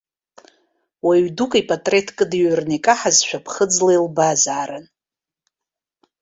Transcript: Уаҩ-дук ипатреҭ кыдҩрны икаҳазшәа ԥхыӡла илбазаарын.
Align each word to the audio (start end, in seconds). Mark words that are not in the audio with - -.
Уаҩ-дук 1.05 1.51
ипатреҭ 1.61 2.07
кыдҩрны 2.17 2.73
икаҳазшәа 2.77 3.39
ԥхыӡла 3.45 3.91
илбазаарын. 3.95 4.85